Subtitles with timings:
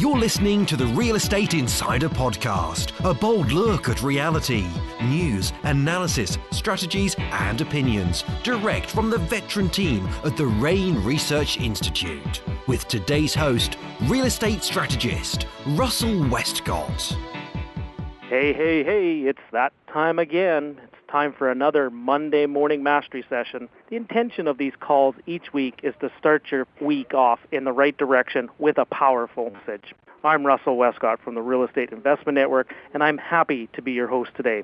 [0.00, 4.66] You're listening to the Real Estate Insider Podcast, a bold look at reality,
[5.02, 12.40] news, analysis, strategies, and opinions, direct from the veteran team at the REIN Research Institute.
[12.66, 17.14] With today's host, real estate strategist Russell Westcott.
[18.22, 20.80] Hey, hey, hey, it's that time again.
[21.10, 23.68] Time for another Monday morning mastery session.
[23.88, 27.72] The intention of these calls each week is to start your week off in the
[27.72, 29.92] right direction with a powerful message.
[30.22, 34.06] I'm Russell Westcott from the Real Estate Investment Network, and I'm happy to be your
[34.06, 34.62] host today.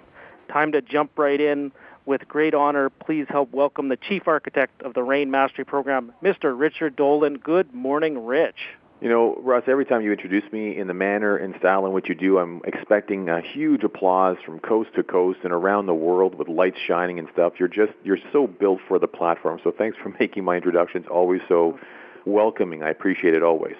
[0.48, 1.73] Time to jump right in.
[2.04, 6.56] With great honor, please help welcome the Chief Architect of the REIN Mastery Program, Mr.
[6.56, 7.38] Richard Dolan.
[7.38, 8.68] Good morning, Rich.
[9.00, 12.09] You know, Russ, every time you introduce me in the manner and style in which
[12.09, 16.34] you do, I'm expecting a huge applause from coast to coast and around the world
[16.34, 17.54] with lights shining and stuff.
[17.59, 19.60] You're just you're so built for the platform.
[19.62, 21.78] So thanks for making my introductions always so
[22.24, 22.82] welcoming.
[22.82, 23.77] I appreciate it always.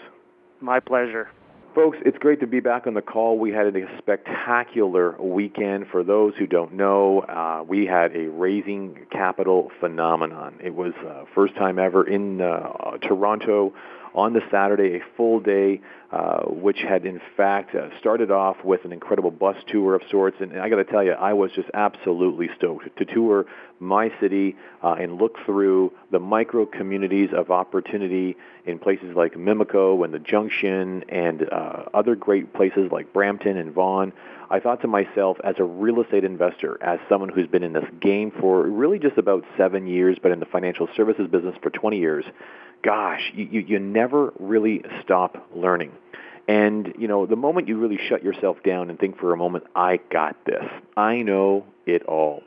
[0.61, 1.31] My pleasure.
[1.75, 3.39] Folks, it's great to be back on the call.
[3.39, 5.89] We had a spectacular weekend.
[5.89, 10.59] For those who don't know, uh, we had a raising capital phenomenon.
[10.63, 13.75] It was uh, first time ever in uh, Toronto
[14.17, 18.85] on the Saturday, a full day, uh, which had in fact uh, started off with
[18.85, 20.39] an incredible bus tour of sorts.
[20.41, 23.45] And, and I got to tell you, I was just absolutely stoked to tour
[23.79, 30.03] my city uh, and look through the micro communities of opportunity in places like Mimico
[30.05, 34.13] and the Junction and uh, other great places like Brampton and Vaughan.
[34.51, 37.85] I thought to myself, as a real estate investor, as someone who's been in this
[38.01, 41.99] game for really just about seven years, but in the financial services business for 20
[41.99, 42.25] years,
[42.83, 45.93] gosh, you, you, you never really stop learning.
[46.49, 49.65] And, you know, the moment you really shut yourself down and think for a moment,
[49.75, 50.65] I got this.
[50.97, 52.43] I know it all.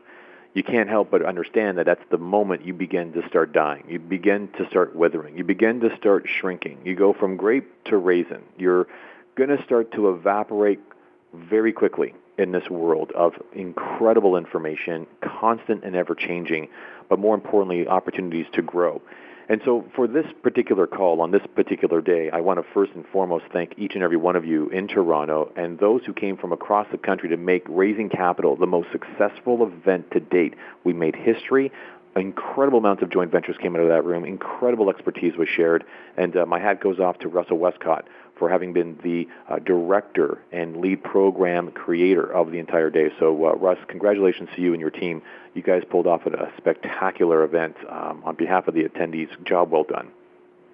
[0.54, 3.84] You can't help but understand that that's the moment you begin to start dying.
[3.90, 5.38] You begin to start withering.
[5.38, 6.80] You begin to start shrinking.
[6.86, 8.42] You go from grape to raisin.
[8.58, 8.88] You're
[9.36, 10.80] going to start to evaporate
[11.34, 16.68] very quickly in this world of incredible information, constant and ever changing,
[17.10, 19.02] but more importantly, opportunities to grow.
[19.50, 23.04] And so for this particular call on this particular day, I want to first and
[23.12, 26.52] foremost thank each and every one of you in Toronto and those who came from
[26.52, 30.54] across the country to make Raising Capital the most successful event to date.
[30.84, 31.72] We made history
[32.16, 34.26] incredible amounts of joint ventures came out of that room.
[34.26, 35.84] Incredible expertise was shared,
[36.18, 38.08] and uh, my hat goes off to Russell Westcott
[38.40, 43.10] for having been the uh, director and lead program creator of the entire day.
[43.20, 45.22] So, uh, Russ, congratulations to you and your team.
[45.54, 49.30] You guys pulled off a spectacular event um, on behalf of the attendees.
[49.46, 50.12] Job well done.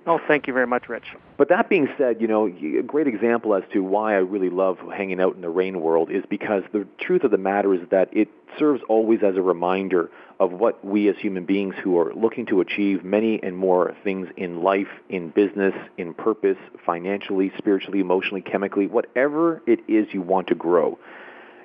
[0.07, 1.15] Oh, thank you very much, Rich.
[1.35, 4.77] But that being said, you know, a great example as to why I really love
[4.95, 8.15] hanging out in the REIN world is because the truth of the matter is that
[8.15, 8.27] it
[8.59, 12.61] serves always as a reminder of what we as human beings who are looking to
[12.61, 18.85] achieve many and more things in life, in business, in purpose, financially, spiritually, emotionally, chemically,
[18.85, 20.99] whatever it is you want to grow.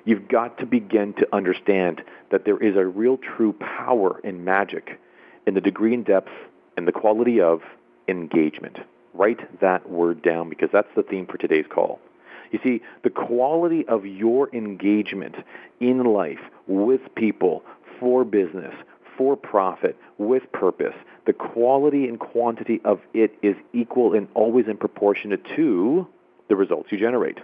[0.03, 4.99] You've got to begin to understand that there is a real true power and magic
[5.45, 6.31] in the degree and depth
[6.75, 7.61] and the quality of
[8.07, 8.77] engagement.
[9.13, 11.99] Write that word down because that's the theme for today's call.
[12.51, 15.35] You see, the quality of your engagement
[15.79, 17.63] in life with people,
[17.99, 18.73] for business,
[19.17, 20.95] for profit, with purpose,
[21.25, 26.07] the quality and quantity of it is equal and always in proportionate to
[26.49, 27.37] the results you generate.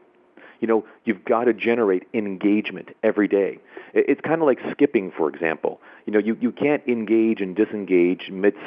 [0.59, 3.59] You know, you've got to generate engagement every day.
[3.93, 5.79] It's kind of like skipping, for example.
[6.05, 8.59] You know, you, you can't engage and disengage midst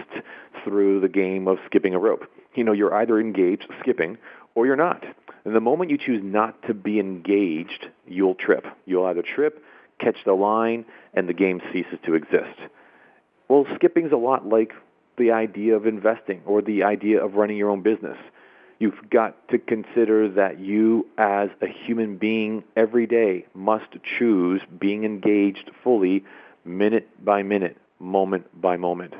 [0.64, 2.24] through the game of skipping a rope.
[2.54, 4.18] You know, you're either engaged, skipping,
[4.54, 5.04] or you're not.
[5.44, 8.66] And the moment you choose not to be engaged, you'll trip.
[8.86, 9.62] You'll either trip,
[9.98, 10.84] catch the line,
[11.14, 12.58] and the game ceases to exist.
[13.48, 14.72] Well, skipping's a lot like
[15.18, 18.16] the idea of investing or the idea of running your own business.
[18.80, 25.04] You've got to consider that you, as a human being, every day must choose being
[25.04, 26.24] engaged fully,
[26.64, 29.12] minute by minute, moment by moment.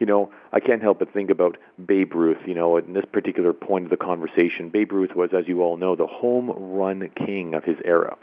[0.00, 2.38] You know, I can't help but think about Babe Ruth.
[2.44, 5.76] You know, in this particular point of the conversation, Babe Ruth was, as you all
[5.76, 8.16] know, the home run king of his era.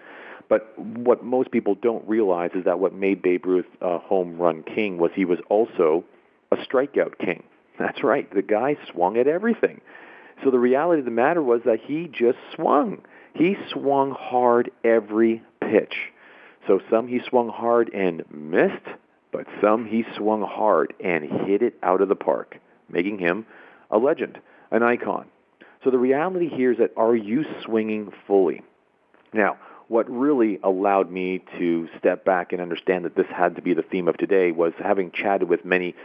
[0.50, 4.62] But what most people don't realize is that what made Babe Ruth a home run
[4.64, 6.04] king was he was also
[6.52, 7.44] a strikeout king.
[7.80, 8.30] That's right.
[8.34, 9.80] The guy swung at everything.
[10.44, 13.02] So the reality of the matter was that he just swung.
[13.34, 15.96] He swung hard every pitch.
[16.68, 18.86] So some he swung hard and missed,
[19.32, 22.58] but some he swung hard and hit it out of the park,
[22.90, 23.46] making him
[23.92, 24.40] a legend,
[24.72, 25.28] an icon.
[25.84, 28.64] So the reality here is that are you swinging fully?
[29.34, 29.58] Now,
[29.88, 33.84] what really allowed me to step back and understand that this had to be the
[33.84, 35.96] theme of today was having chatted with many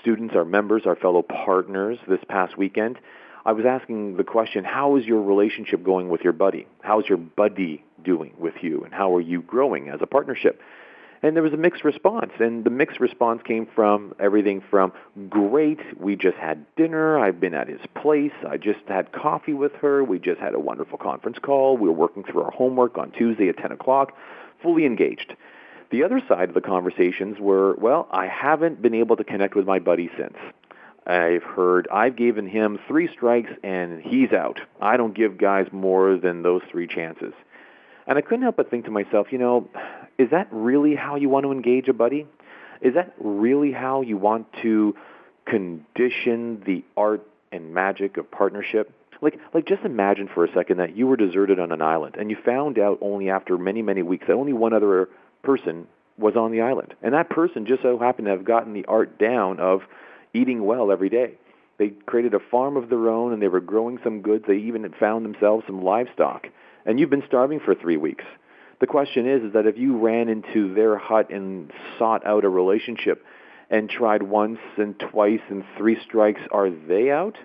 [0.00, 2.98] students, our members, our fellow partners this past weekend
[3.44, 6.66] I was asking the question, how is your relationship going with your buddy?
[6.82, 8.82] How's your buddy doing with you?
[8.84, 10.60] And how are you growing as a partnership?
[11.22, 12.32] And there was a mixed response.
[12.38, 14.92] And the mixed response came from everything from
[15.28, 19.72] great, we just had dinner, I've been at his place, I just had coffee with
[19.80, 23.10] her, we just had a wonderful conference call, we were working through our homework on
[23.10, 24.16] Tuesday at 10 o'clock,
[24.62, 25.34] fully engaged.
[25.90, 29.66] The other side of the conversations were, well, I haven't been able to connect with
[29.66, 30.36] my buddy since.
[31.06, 34.60] I've heard I've given him three strikes and he's out.
[34.80, 37.32] I don't give guys more than those three chances.
[38.06, 39.68] And I couldn't help but think to myself, you know,
[40.18, 42.26] is that really how you want to engage a buddy?
[42.80, 44.94] Is that really how you want to
[45.46, 48.92] condition the art and magic of partnership?
[49.22, 52.30] Like, like just imagine for a second that you were deserted on an island and
[52.30, 55.08] you found out only after many, many weeks that only one other
[55.42, 55.86] person
[56.18, 56.94] was on the island.
[57.02, 59.82] And that person just so happened to have gotten the art down of
[60.34, 61.34] eating well every day.
[61.78, 64.44] They created a farm of their own and they were growing some goods.
[64.46, 66.46] They even found themselves some livestock.
[66.84, 68.24] And you've been starving for three weeks.
[68.80, 72.48] The question is, is that if you ran into their hut and sought out a
[72.48, 73.24] relationship
[73.68, 77.36] and tried once and twice and three strikes, are they out?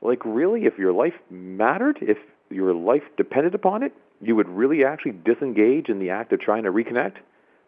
[0.00, 2.18] Like, really, if your life mattered, if
[2.50, 6.64] your life depended upon it, you would really actually disengage in the act of trying
[6.64, 7.16] to reconnect?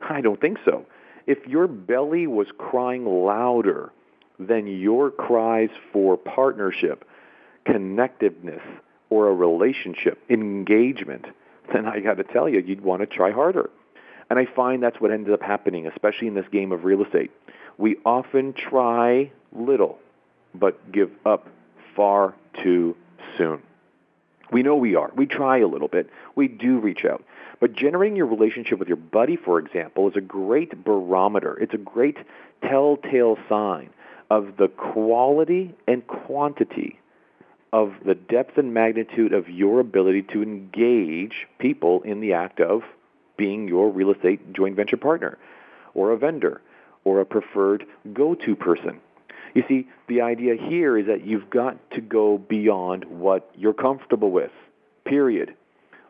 [0.00, 0.86] I don't think so.
[1.26, 3.92] If your belly was crying louder
[4.46, 7.04] than your cries for partnership,
[7.66, 8.62] connectiveness,
[9.10, 11.26] or a relationship, engagement,
[11.72, 13.70] then I got to tell you, you'd want to try harder.
[14.30, 17.30] And I find that's what ends up happening, especially in this game of real estate.
[17.76, 19.98] We often try little,
[20.54, 21.48] but give up
[21.94, 22.96] far too
[23.36, 23.62] soon.
[24.50, 25.10] We know we are.
[25.16, 26.10] We try a little bit.
[26.34, 27.24] We do reach out.
[27.60, 31.58] But generating your relationship with your buddy, for example, is a great barometer.
[31.58, 32.18] It's a great
[32.62, 33.90] telltale sign
[34.32, 36.98] of the quality and quantity
[37.70, 42.80] of the depth and magnitude of your ability to engage people in the act of
[43.36, 45.36] being your real estate joint venture partner
[45.92, 46.62] or a vendor
[47.04, 47.84] or a preferred
[48.14, 48.98] go-to person.
[49.52, 54.30] You see, the idea here is that you've got to go beyond what you're comfortable
[54.30, 54.52] with,
[55.04, 55.54] period.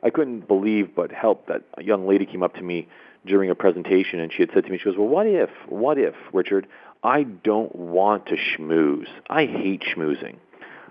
[0.05, 2.87] I couldn't believe but help that a young lady came up to me
[3.27, 5.99] during a presentation and she had said to me, she goes, well, what if, what
[5.99, 6.69] if, Richard,
[7.03, 9.09] I don't want to schmooze.
[9.29, 10.37] I hate schmoozing.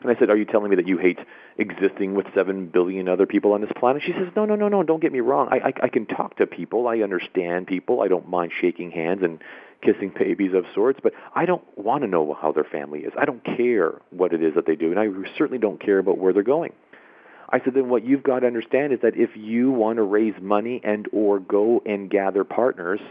[0.02, 1.20] And I said, Are you telling me that you hate
[1.58, 4.02] existing with 7 billion other people on this planet?
[4.06, 5.48] She says, No, no, no, no, don't get me wrong.
[5.52, 6.88] I, I, I can talk to people.
[6.88, 8.02] I understand people.
[8.02, 9.42] I don't mind shaking hands and
[9.82, 13.14] kissing babies of sorts, but I don't want to know how their family is.
[13.18, 15.08] I don't care what it is that they do, and I
[15.38, 16.74] certainly don't care about where they're going.
[17.50, 20.36] I said, then what you've got to understand is that if you want to raise
[20.42, 23.02] money and or go and gather partners,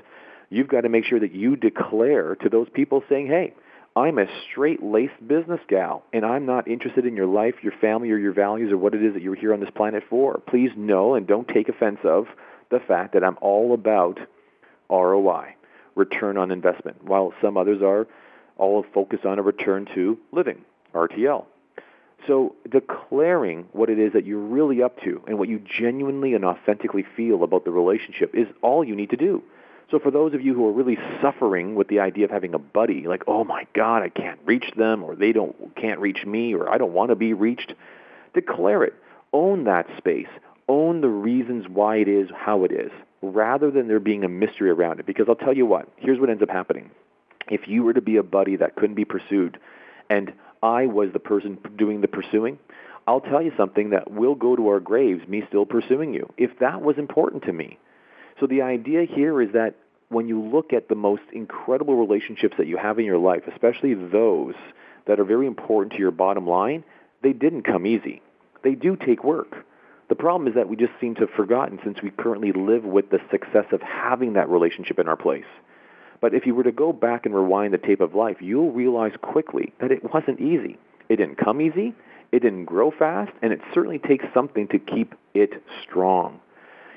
[0.51, 3.55] you've got to make sure that you declare to those people saying, hey,
[3.97, 8.19] I'm a straight-laced business gal, and I'm not interested in your life, your family, or
[8.19, 10.41] your values, or what it is that you're here on this planet for.
[10.47, 12.27] Please know and don't take offense of
[12.71, 14.21] the fact that I'm all about
[14.89, 15.55] ROI,
[15.97, 18.07] return on investment, while some others are
[18.57, 20.65] all focused on a return to living,
[20.95, 21.47] RTL.
[22.27, 26.45] So declaring what it is that you're really up to and what you genuinely and
[26.45, 29.43] authentically feel about the relationship is all you need to do.
[29.91, 32.59] So for those of you who are really suffering with the idea of having a
[32.59, 36.55] buddy, like, oh my God, I can't reach them, or they don't can't reach me,
[36.55, 37.75] or I don't want to be reached,
[38.33, 38.95] declare it.
[39.33, 40.29] Own that space.
[40.69, 44.71] Own the reasons why it is how it is, rather than there being a mystery
[44.71, 45.07] around it.
[45.07, 46.91] Because I'll tell you what, here's what ends up happening.
[47.49, 49.59] If you were to be a buddy that couldn't be pursued,
[50.09, 52.61] and I was the person doing the pursuing,
[53.09, 56.33] I'll tell you something that will go to our graves, me still pursuing you.
[56.37, 57.79] If that was important to me,
[58.39, 59.75] so the idea here is that
[60.11, 63.95] when you look at the most incredible relationships that you have in your life, especially
[63.95, 64.55] those
[65.07, 66.85] that are very important to your bottom line,
[67.23, 68.21] they didn't come easy.
[68.63, 69.65] They do take work.
[70.09, 73.11] The problem is that we just seem to have forgotten since we currently live with
[73.11, 75.45] the success of having that relationship in our place.
[76.21, 79.13] But if you were to go back and rewind the tape of life, you'll realize
[79.23, 80.77] quickly that it wasn't easy.
[81.09, 81.95] It didn't come easy,
[82.33, 86.41] it didn't grow fast, and it certainly takes something to keep it strong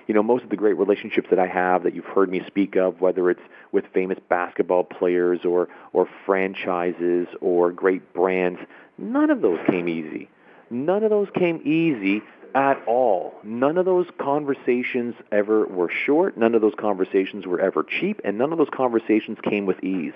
[0.08, 2.76] you know, most of the great relationships that I have that you've heard me speak
[2.76, 3.42] of, whether it's
[3.72, 8.60] with famous basketball players or, or franchises or great brands,
[8.98, 10.30] none of those came easy.
[10.70, 12.22] None of those came easy
[12.56, 13.34] at all.
[13.44, 16.38] None of those conversations ever were short.
[16.38, 18.22] None of those conversations were ever cheap.
[18.24, 20.14] And none of those conversations came with ease.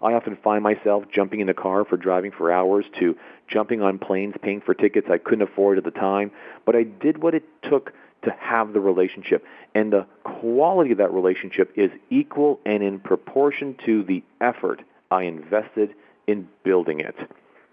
[0.00, 3.16] I often find myself jumping in a car for driving for hours to
[3.48, 6.30] jumping on planes, paying for tickets I couldn't afford at the time.
[6.64, 7.92] But I did what it took
[8.24, 9.44] to have the relationship.
[9.74, 15.22] And the quality of that relationship is equal and in proportion to the effort I
[15.22, 15.94] invested
[16.26, 17.16] in building it.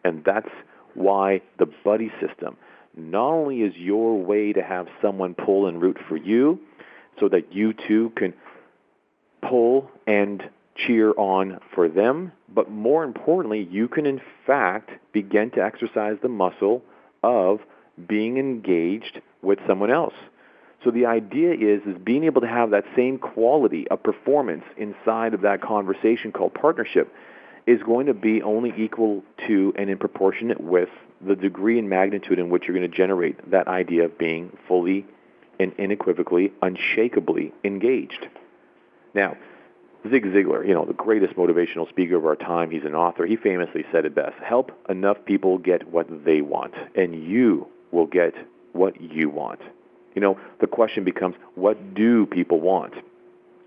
[0.03, 0.49] And that's
[0.93, 2.57] why the buddy system
[2.95, 6.59] not only is your way to have someone pull and root for you
[7.19, 8.33] so that you too can
[9.41, 15.63] pull and cheer on for them, but more importantly, you can in fact begin to
[15.63, 16.81] exercise the muscle
[17.23, 17.59] of
[18.07, 20.13] being engaged with someone else.
[20.85, 25.33] So the idea is is being able to have that same quality of performance inside
[25.33, 27.11] of that conversation called partnership
[27.65, 30.89] is going to be only equal to and in proportionate with
[31.25, 35.07] the degree and magnitude in which you're going to generate that idea of being fully
[35.59, 38.27] and unequivocally, unshakably engaged.
[39.15, 39.37] Now,
[40.11, 43.25] Zig Ziglar, you know, the greatest motivational speaker of our time, he's an author.
[43.25, 48.05] He famously said it best help enough people get what they want, and you will
[48.05, 48.35] get
[48.73, 49.61] what you want.
[50.15, 52.93] You know, the question becomes what do people want?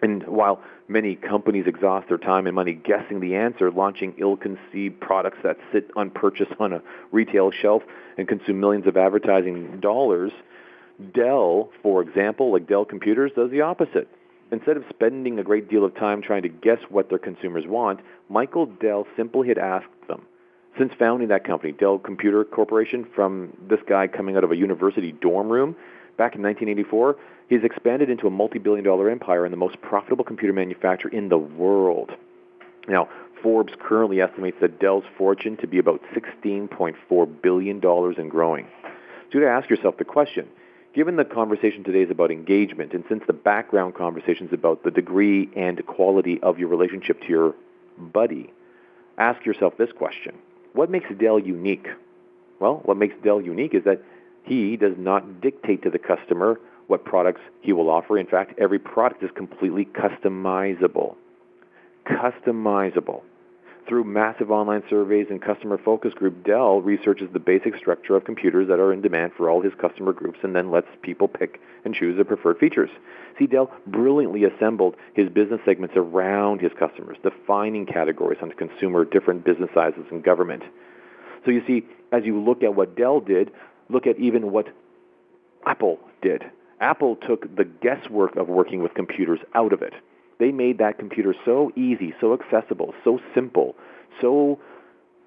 [0.00, 5.38] And while many companies exhaust their time and money guessing the answer, launching ill-conceived products
[5.42, 7.82] that sit unpurchased on a retail shelf
[8.16, 10.32] and consume millions of advertising dollars,
[11.14, 14.08] Dell, for example, like Dell Computers, does the opposite.
[14.50, 18.00] Instead of spending a great deal of time trying to guess what their consumers want,
[18.28, 20.22] Michael Dell simply had asked them.
[20.78, 25.12] Since founding that company, Dell Computer Corporation, from this guy coming out of a university
[25.12, 25.76] dorm room
[26.18, 27.16] back in 1984,
[27.48, 31.38] he's expanded into a multi-billion dollar empire and the most profitable computer manufacturer in the
[31.38, 32.10] world.
[32.86, 33.08] Now,
[33.42, 38.66] Forbes currently estimates that Dell's fortune to be about $16.4 billion and growing.
[39.30, 40.48] So you got to ask yourself the question,
[40.94, 44.90] given the conversation today is about engagement, and since the background conversation is about the
[44.90, 47.54] degree and quality of your relationship to your
[47.98, 48.52] buddy,
[49.18, 50.34] ask yourself this question.
[50.72, 51.86] What makes Dell unique?
[52.58, 54.02] Well, what makes Dell unique is that
[54.48, 58.18] he does not dictate to the customer what products he will offer.
[58.18, 61.16] In fact, every product is completely customizable.
[62.06, 63.22] Customizable.
[63.86, 68.68] Through massive online surveys and customer focus group, Dell researches the basic structure of computers
[68.68, 71.94] that are in demand for all his customer groups and then lets people pick and
[71.94, 72.90] choose their preferred features.
[73.38, 79.44] See, Dell brilliantly assembled his business segments around his customers, defining categories on consumer, different
[79.44, 80.64] business sizes, and government.
[81.46, 83.50] So you see, as you look at what Dell did,
[83.88, 84.68] look at even what
[85.66, 86.44] Apple did.
[86.80, 89.94] Apple took the guesswork of working with computers out of it.
[90.38, 93.74] They made that computer so easy, so accessible, so simple,
[94.20, 94.60] so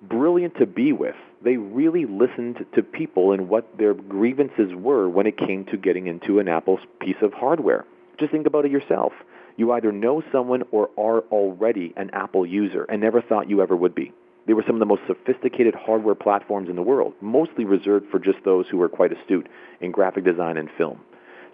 [0.01, 1.15] brilliant to be with.
[1.43, 6.07] They really listened to people and what their grievances were when it came to getting
[6.07, 7.85] into an Apple piece of hardware.
[8.17, 9.11] Just think about it yourself.
[9.57, 13.75] You either know someone or are already an Apple user and never thought you ever
[13.75, 14.13] would be.
[14.47, 18.19] They were some of the most sophisticated hardware platforms in the world, mostly reserved for
[18.19, 19.47] just those who were quite astute
[19.81, 20.99] in graphic design and film.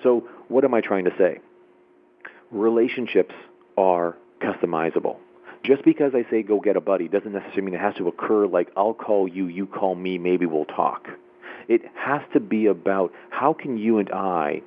[0.04, 1.40] So, what am I trying to say?
[2.52, 3.36] relationships
[3.78, 5.18] are customizable.
[5.64, 8.48] Just because I say go get a buddy doesn't necessarily mean it has to occur
[8.48, 11.08] like I'll call you, you call me, maybe we'll talk.
[11.68, 14.62] It has to be about how can you and I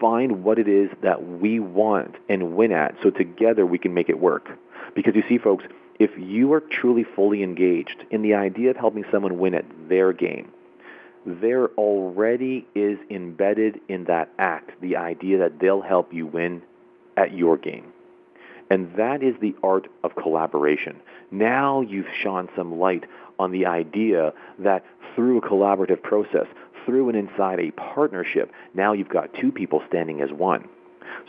[0.00, 4.08] find what it is that we want and win at so together we can make
[4.08, 4.48] it work.
[4.94, 5.64] Because you see, folks,
[5.98, 10.12] if you are truly fully engaged in the idea of helping someone win at their
[10.12, 10.52] game,
[11.24, 16.62] there already is embedded in that act the idea that they'll help you win
[17.16, 17.92] at your game.
[18.70, 21.00] And that is the art of collaboration.
[21.30, 23.04] Now you've shone some light
[23.38, 24.84] on the idea that
[25.14, 26.46] through a collaborative process,
[26.84, 30.68] through and inside a partnership, now you've got two people standing as one.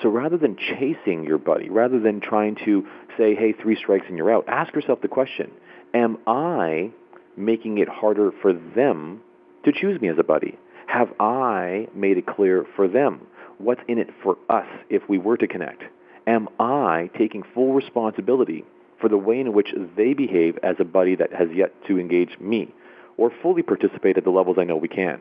[0.02, 2.86] So rather than chasing your buddy, rather than trying to
[3.18, 5.52] say, hey, three strikes and you're out, ask yourself the question,
[5.94, 6.92] am I
[7.36, 9.22] making it harder for them
[9.64, 10.58] to choose me as a buddy?
[10.88, 15.38] Have I made it clear for them what's in it for us if we were
[15.38, 15.84] to connect?
[16.26, 18.66] Am I taking full responsibility
[19.00, 22.38] for the way in which they behave as a buddy that has yet to engage
[22.40, 22.74] me
[23.18, 25.20] or fully participate at the levels I know we can?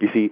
[0.00, 0.30] You see,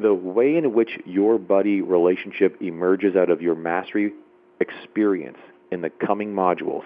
[0.00, 4.12] the way in which your buddy relationship emerges out of your mastery
[4.60, 5.38] experience
[5.70, 6.84] in the coming modules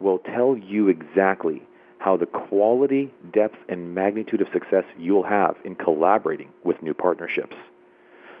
[0.00, 1.62] will tell you exactly
[1.98, 7.56] how the quality, depth, and magnitude of success you'll have in collaborating with new partnerships.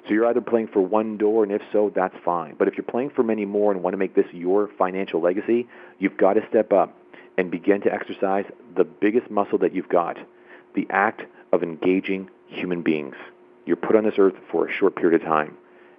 [0.06, 2.54] So you're either playing for one door, and if so, that's fine.
[2.58, 5.68] But if you're playing for many more and want to make this your financial legacy,
[5.98, 6.96] you've got to step up
[7.36, 8.44] and begin to exercise
[8.76, 10.16] the biggest muscle that you've got
[10.74, 13.16] the act of engaging human beings.
[13.68, 15.54] You're put on this earth for a short period of time.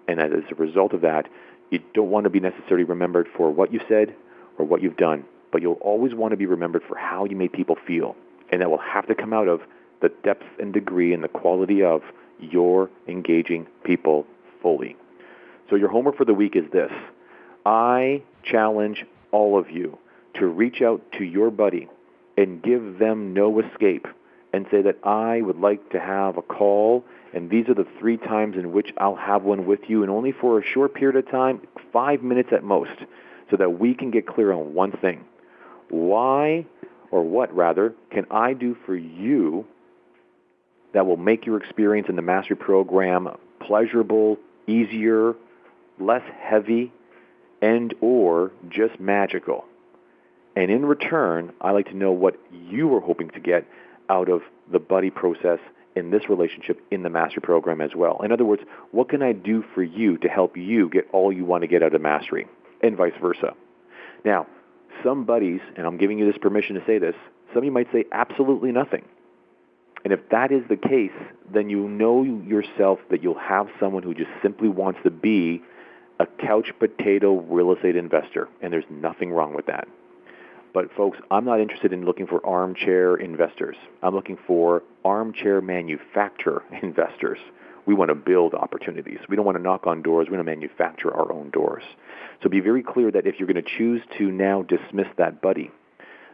[0.07, 1.27] And as a result of that,
[1.69, 4.15] you don't want to be necessarily remembered for what you said
[4.57, 7.53] or what you've done, but you'll always want to be remembered for how you made
[7.53, 8.15] people feel.
[8.51, 9.61] And that will have to come out of
[10.01, 12.01] the depth and degree and the quality of
[12.39, 14.25] your engaging people
[14.63, 14.95] fully.
[15.69, 16.91] So your homework for the week is this.
[17.67, 19.99] I challenge all of you
[20.39, 21.87] to reach out to your buddy
[22.35, 24.07] and give them no escape
[24.53, 27.03] and say that I would like to have a call,
[27.33, 30.31] and these are the three times in which I'll have one with you, and only
[30.31, 31.61] for a short period of time,
[31.93, 33.05] five minutes at most,
[33.51, 35.23] so that we can get clear on one thing.
[35.89, 36.65] Why,
[37.11, 39.65] or what rather, can I do for you
[40.93, 43.29] that will make your experience in the mastery program
[43.59, 44.37] pleasurable,
[44.67, 45.35] easier,
[45.99, 46.91] less heavy,
[47.61, 49.65] and or just magical?
[50.55, 53.65] And in return, I like to know what you are hoping to get
[54.09, 55.59] out of the buddy process
[55.95, 58.21] in this relationship in the mastery program as well.
[58.23, 61.45] In other words, what can I do for you to help you get all you
[61.45, 62.47] want to get out of mastery,
[62.81, 63.53] and vice versa?
[64.23, 64.47] Now,
[65.03, 67.15] some buddies, and I'm giving you this permission to say this,
[67.49, 69.05] some of you might say absolutely nothing.
[70.03, 71.11] And if that is the case,
[71.51, 75.61] then you know yourself that you'll have someone who just simply wants to be
[76.19, 79.87] a couch potato real estate investor, and there's nothing wrong with that.
[80.73, 83.75] But folks, I'm not interested in looking for armchair investors.
[84.03, 87.39] I'm looking for armchair manufacturer investors.
[87.85, 89.17] We want to build opportunities.
[89.27, 90.27] We don't want to knock on doors.
[90.29, 91.83] We want to manufacture our own doors.
[92.43, 95.71] So be very clear that if you're going to choose to now dismiss that buddy,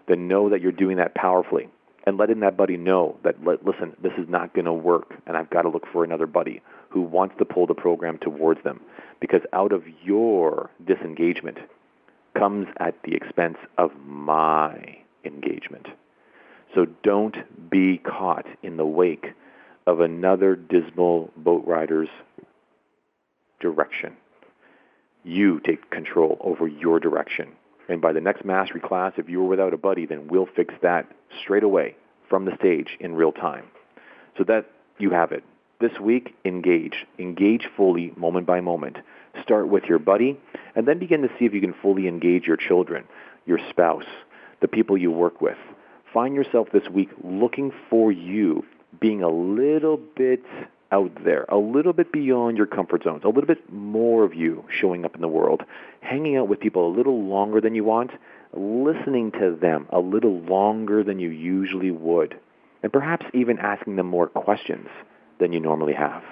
[0.07, 1.69] then know that you're doing that powerfully
[2.05, 5.49] and letting that buddy know that, listen, this is not going to work and I've
[5.49, 8.81] got to look for another buddy who wants to pull the program towards them.
[9.19, 11.57] Because out of your disengagement,
[12.37, 15.87] comes at the expense of my engagement.
[16.73, 19.27] So don't be caught in the wake
[19.87, 22.09] of another dismal boat rider's
[23.59, 24.13] direction.
[25.23, 27.53] You take control over your direction.
[27.87, 31.07] And by the next mastery class, if you're without a buddy, then we'll fix that
[31.41, 31.95] straight away
[32.29, 33.65] from the stage in real time.
[34.37, 35.43] So that you have it.
[35.79, 37.05] This week, engage.
[37.19, 38.97] Engage fully, moment by moment.
[39.43, 40.39] Start with your buddy,
[40.75, 43.05] and then begin to see if you can fully engage your children,
[43.45, 44.05] your spouse,
[44.61, 45.57] the people you work with.
[46.13, 48.63] Find yourself this week looking for you,
[48.99, 50.43] being a little bit
[50.91, 54.63] out there, a little bit beyond your comfort zones, a little bit more of you
[54.69, 55.63] showing up in the world,
[56.01, 58.11] hanging out with people a little longer than you want,
[58.53, 62.39] listening to them a little longer than you usually would,
[62.81, 64.87] and perhaps even asking them more questions
[65.39, 66.24] than you normally have.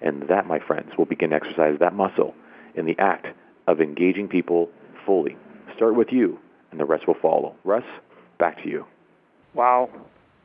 [0.00, 2.34] And that, my friends, will begin to exercise that muscle
[2.74, 3.26] in the act
[3.66, 4.68] of engaging people
[5.06, 5.36] fully.
[5.76, 6.38] Start with you,
[6.70, 7.54] and the rest will follow.
[7.64, 7.84] Russ,
[8.38, 8.86] back to you.
[9.54, 9.90] Wow.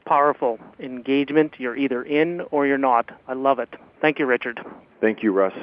[0.06, 1.54] Powerful engagement.
[1.58, 3.10] You're either in or you're not.
[3.28, 3.70] I love it.
[4.02, 4.60] Thank you, Richard.
[5.02, 5.54] Thank you, Russ.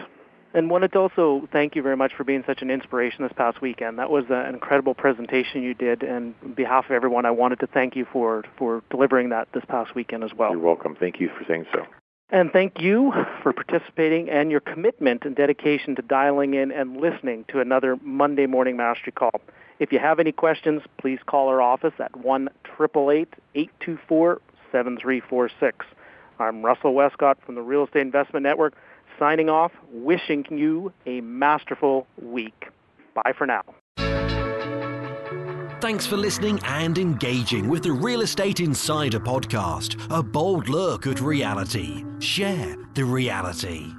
[0.54, 3.60] And wanted to also thank you very much for being such an inspiration this past
[3.60, 3.98] weekend.
[3.98, 7.66] That was an incredible presentation you did, and on behalf of everyone, I wanted to
[7.66, 10.52] thank you for for delivering that this past weekend as well.
[10.52, 10.96] You're welcome.
[10.98, 11.84] Thank you for saying so.
[12.30, 13.12] And thank you
[13.42, 18.46] for participating and your commitment and dedication to dialing in and listening to another Monday
[18.46, 19.40] Morning Mastery Call.
[19.78, 22.48] If you have any questions, please call our office at 1
[22.80, 24.40] 824
[24.72, 25.86] 7346.
[26.40, 28.74] I'm Russell Westcott from the Real Estate Investment Network,
[29.20, 32.70] signing off, wishing you a masterful week.
[33.14, 33.62] Bye for now.
[35.78, 41.20] Thanks for listening and engaging with the Real Estate Insider podcast, a bold look at
[41.20, 42.02] reality.
[42.18, 43.92] Share the reality.